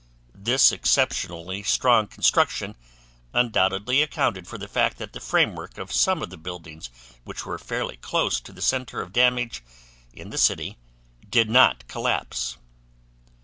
[0.33, 2.75] This exceptionally strong construction
[3.33, 6.89] undoubtedly accounted for the fact that the framework of some of the buildings
[7.23, 9.61] which were fairly close to the center of damage
[10.11, 10.79] in the city
[11.29, 12.57] did not collapse.